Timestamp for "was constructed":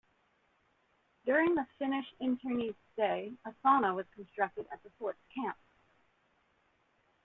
3.95-4.65